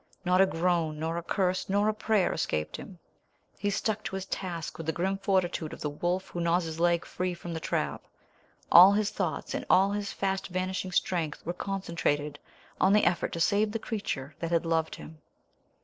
Not 0.25 0.41
a 0.41 0.47
groan 0.47 0.97
nor 0.97 1.15
a 1.15 1.21
curse 1.21 1.69
nor 1.69 1.87
a 1.87 1.93
prayer 1.93 2.33
escaped 2.33 2.75
him. 2.75 2.97
He 3.59 3.69
stuck 3.69 4.03
to 4.05 4.15
his 4.15 4.25
task 4.25 4.79
with 4.79 4.87
the 4.87 4.91
grim 4.91 5.19
fortitude 5.19 5.73
of 5.73 5.81
the 5.81 5.91
wolf 5.91 6.29
who 6.29 6.41
gnaws 6.41 6.63
his 6.63 6.79
leg 6.79 7.05
free 7.05 7.35
from 7.35 7.53
the 7.53 7.59
trap. 7.59 8.01
All 8.71 8.93
his 8.93 9.11
thoughts 9.11 9.53
and 9.53 9.63
all 9.69 9.91
his 9.91 10.11
fast 10.11 10.47
vanishing 10.47 10.91
strength 10.91 11.45
were 11.45 11.53
concentrated 11.53 12.39
on 12.79 12.93
the 12.93 13.05
effort 13.05 13.31
to 13.33 13.39
save 13.39 13.71
the 13.73 13.77
creature 13.77 14.33
that 14.39 14.49
had 14.49 14.65
loved 14.65 14.95
him. 14.95 15.21